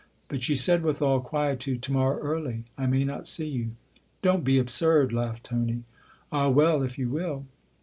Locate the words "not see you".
3.03-3.73